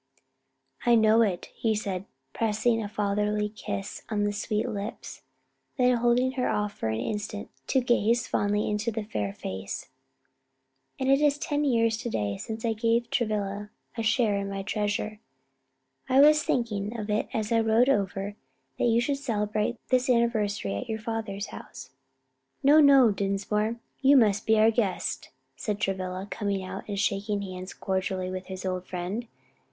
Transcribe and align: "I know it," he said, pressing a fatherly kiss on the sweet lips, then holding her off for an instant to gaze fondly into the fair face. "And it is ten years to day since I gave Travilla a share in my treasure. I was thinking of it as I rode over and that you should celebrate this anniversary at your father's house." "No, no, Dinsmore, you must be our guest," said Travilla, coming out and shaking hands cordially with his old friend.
"I 0.83 0.95
know 0.95 1.21
it," 1.21 1.49
he 1.53 1.75
said, 1.75 2.05
pressing 2.33 2.81
a 2.81 2.89
fatherly 2.89 3.49
kiss 3.49 4.01
on 4.09 4.23
the 4.23 4.33
sweet 4.33 4.67
lips, 4.67 5.21
then 5.77 5.95
holding 5.97 6.31
her 6.31 6.49
off 6.49 6.73
for 6.73 6.87
an 6.89 6.99
instant 6.99 7.51
to 7.67 7.81
gaze 7.81 8.25
fondly 8.27 8.67
into 8.67 8.91
the 8.91 9.03
fair 9.03 9.31
face. 9.31 9.89
"And 10.99 11.07
it 11.07 11.21
is 11.21 11.37
ten 11.37 11.63
years 11.63 11.97
to 11.97 12.09
day 12.09 12.37
since 12.37 12.65
I 12.65 12.73
gave 12.73 13.11
Travilla 13.11 13.69
a 13.95 14.01
share 14.01 14.37
in 14.39 14.49
my 14.49 14.63
treasure. 14.63 15.19
I 16.09 16.19
was 16.19 16.41
thinking 16.41 16.97
of 16.99 17.07
it 17.11 17.29
as 17.31 17.51
I 17.51 17.59
rode 17.59 17.87
over 17.87 18.25
and 18.25 18.35
that 18.79 18.85
you 18.85 18.99
should 19.01 19.17
celebrate 19.19 19.77
this 19.89 20.09
anniversary 20.09 20.73
at 20.77 20.89
your 20.89 20.97
father's 20.97 21.45
house." 21.49 21.91
"No, 22.63 22.79
no, 22.79 23.11
Dinsmore, 23.11 23.75
you 24.01 24.17
must 24.17 24.47
be 24.47 24.57
our 24.57 24.71
guest," 24.71 25.29
said 25.55 25.79
Travilla, 25.79 26.27
coming 26.31 26.63
out 26.63 26.87
and 26.89 26.99
shaking 26.99 27.43
hands 27.43 27.75
cordially 27.75 28.31
with 28.31 28.47
his 28.47 28.65
old 28.65 28.87
friend. 28.87 29.27